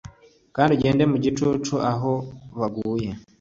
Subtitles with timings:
[0.55, 2.13] Kandi ugende mu gicucu aho
[2.59, 3.09] baguye